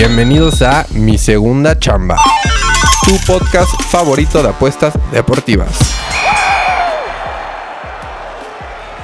[0.00, 2.16] Bienvenidos a Mi Segunda Chamba,
[3.04, 5.78] tu podcast favorito de apuestas deportivas.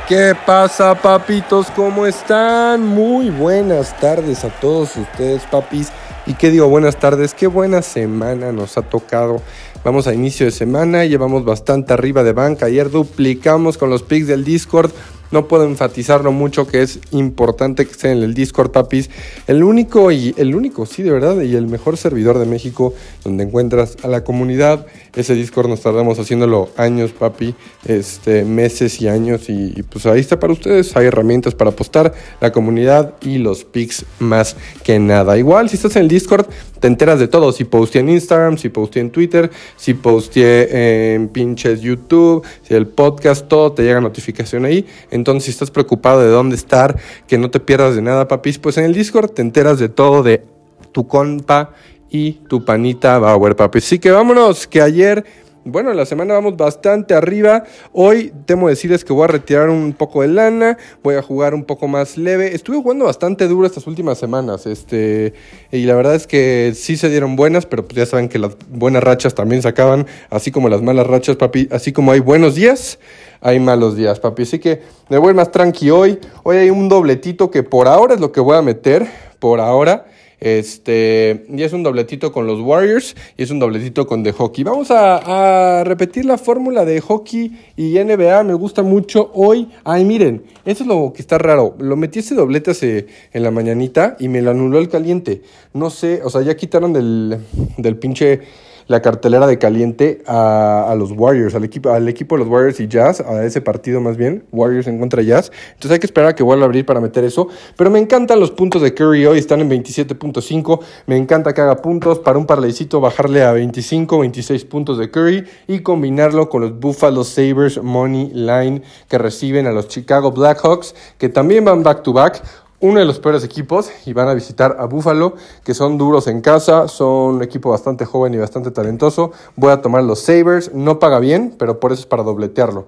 [0.08, 1.66] ¿Qué pasa, papitos?
[1.76, 2.80] ¿Cómo están?
[2.80, 5.92] Muy buenas tardes a todos ustedes, papis.
[6.24, 6.66] ¿Y qué digo?
[6.68, 7.34] Buenas tardes.
[7.34, 9.42] Qué buena semana nos ha tocado.
[9.84, 12.66] Vamos a inicio de semana, llevamos bastante arriba de banca.
[12.66, 14.90] Ayer duplicamos con los picks del Discord.
[15.30, 19.10] No puedo enfatizarlo mucho que es importante que estén en el Discord, papis.
[19.46, 22.94] El único y el único, sí, de verdad, y el mejor servidor de México
[23.24, 24.86] donde encuentras a la comunidad.
[25.14, 29.48] Ese Discord nos tardamos haciéndolo años, papi, este, meses y años.
[29.48, 30.96] Y, y pues ahí está para ustedes.
[30.96, 35.36] Hay herramientas para apostar, la comunidad y los pics más que nada.
[35.38, 36.46] Igual, si estás en el Discord,
[36.80, 37.52] te enteras de todo.
[37.52, 42.86] Si posteé en Instagram, si posteé en Twitter, si posteé en pinches YouTube, si el
[42.86, 44.86] podcast, todo te llega notificación ahí.
[45.10, 48.78] Entonces, si estás preocupado de dónde estar, que no te pierdas de nada, papis, pues
[48.78, 50.44] en el Discord te enteras de todo de
[50.92, 51.74] tu compa
[52.10, 53.84] y tu panita Bauer, papis.
[53.84, 55.24] Así que vámonos, que ayer
[55.66, 57.64] bueno, la semana vamos bastante arriba.
[57.92, 61.64] Hoy temo decirles que voy a retirar un poco de lana, voy a jugar un
[61.64, 62.54] poco más leve.
[62.54, 65.34] Estuve jugando bastante duro estas últimas semanas, este,
[65.72, 68.56] y la verdad es que sí se dieron buenas, pero pues ya saben que las
[68.68, 72.54] buenas rachas también se acaban, así como las malas rachas, papi, así como hay buenos
[72.54, 73.00] días,
[73.40, 74.42] hay malos días, papi.
[74.42, 76.20] Así que me voy más tranqui hoy.
[76.44, 79.06] Hoy hay un dobletito que por ahora es lo que voy a meter,
[79.40, 80.06] por ahora.
[80.38, 84.64] Este, y es un dobletito con los Warriors y es un dobletito con The Hockey.
[84.64, 88.44] Vamos a, repetir la fórmula de hockey y NBA.
[88.44, 89.68] Me gusta mucho hoy.
[89.84, 91.74] Ay, miren, eso es lo que está raro.
[91.78, 95.42] Lo metí ese doblete hace, en la mañanita y me lo anuló el caliente.
[95.72, 97.38] No sé, o sea, ya quitaron del,
[97.78, 98.40] del pinche
[98.88, 102.80] la cartelera de caliente a, a, los Warriors, al equipo, al equipo de los Warriors
[102.80, 105.50] y Jazz, a ese partido más bien, Warriors en contra Jazz.
[105.68, 107.48] Entonces hay que esperar a que vuelva a abrir para meter eso.
[107.76, 110.80] Pero me encantan los puntos de Curry hoy, están en 27.5.
[111.06, 115.44] Me encanta que haga puntos para un parlaycito bajarle a 25, 26 puntos de Curry
[115.66, 121.28] y combinarlo con los Buffalo Sabres Money Line que reciben a los Chicago Blackhawks, que
[121.28, 122.42] también van back to back
[122.80, 126.40] uno de los peores equipos y van a visitar a Buffalo, que son duros en
[126.40, 129.32] casa, son un equipo bastante joven y bastante talentoso.
[129.56, 132.86] Voy a tomar los Sabres, no paga bien, pero por eso es para dobletearlo.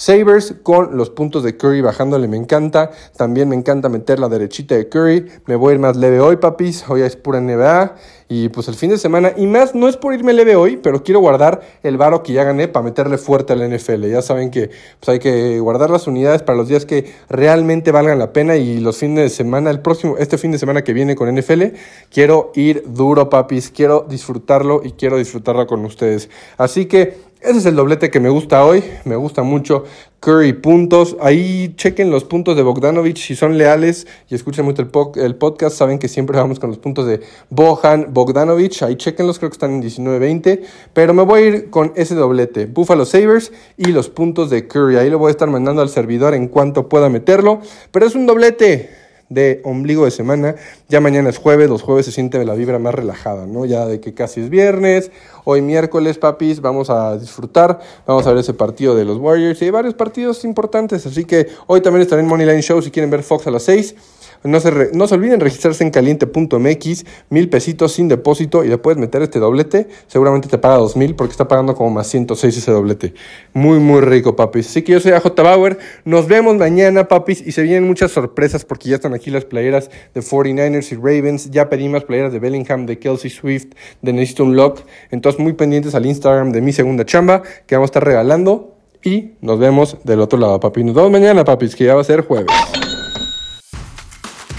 [0.00, 2.90] Sabres con los puntos de Curry bajándole me encanta.
[3.18, 5.26] También me encanta meter la derechita de Curry.
[5.44, 6.86] Me voy a ir más leve hoy, papis.
[6.88, 7.96] Hoy es pura NBA.
[8.30, 9.34] Y pues el fin de semana.
[9.36, 12.44] Y más, no es por irme leve hoy, pero quiero guardar el varo que ya
[12.44, 14.06] gané para meterle fuerte al NFL.
[14.06, 18.18] Ya saben que pues hay que guardar las unidades para los días que realmente valgan
[18.18, 18.56] la pena.
[18.56, 21.62] Y los fines de semana, el próximo, este fin de semana que viene con NFL,
[22.10, 23.68] quiero ir duro, papis.
[23.68, 26.30] Quiero disfrutarlo y quiero disfrutarlo con ustedes.
[26.56, 29.84] Así que ese es el doblete que me gusta hoy, me gusta mucho.
[30.20, 34.88] Curry puntos, ahí chequen los puntos de Bogdanovich si son leales y escuchen mucho el,
[34.88, 39.38] po el, podcast, saben que siempre vamos con los puntos de Bohan, Bogdanovich, ahí chequenlos,
[39.38, 40.60] creo que están en 19-20,
[40.92, 44.96] pero me voy a ir con ese doblete, Buffalo Sabres y los puntos de Curry,
[44.96, 48.26] ahí lo voy a estar mandando al servidor en cuanto pueda meterlo, pero es un
[48.26, 48.90] doblete,
[49.30, 50.56] de ombligo de semana.
[50.88, 53.64] Ya mañana es jueves, los jueves se siente la vibra más relajada, ¿no?
[53.64, 55.10] Ya de que casi es viernes,
[55.44, 59.66] hoy miércoles, papis, vamos a disfrutar, vamos a ver ese partido de los Warriors y
[59.66, 63.22] hay varios partidos importantes, así que hoy también estaré en Moneyline Show si quieren ver
[63.22, 63.94] Fox a las 6.
[64.42, 68.78] No se, re, no se olviden registrarse en caliente.mx, mil pesitos sin depósito y le
[68.78, 69.88] puedes meter este doblete.
[70.06, 73.12] Seguramente te paga dos mil porque está pagando como más 106 ese doblete.
[73.52, 74.68] Muy, muy rico, papis.
[74.68, 75.78] Así que yo soy AJ Bauer.
[76.04, 77.46] Nos vemos mañana, papis.
[77.46, 81.50] Y se vienen muchas sorpresas porque ya están aquí las playeras de 49ers y Ravens.
[81.50, 84.80] Ya pedí más playeras de Bellingham, de Kelsey Swift, de Necesito Lock.
[85.10, 88.76] Entonces, muy pendientes al Instagram de mi segunda chamba que vamos a estar regalando.
[89.02, 90.82] Y nos vemos del otro lado, papi.
[90.82, 92.48] Nos vemos mañana, papis, que ya va a ser jueves.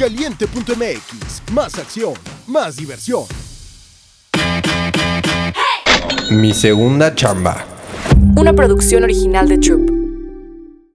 [0.01, 2.13] Caliente.mx, más acción,
[2.48, 3.25] más diversión.
[6.31, 7.63] Mi segunda chamba.
[8.36, 10.00] Una producción original de Troop.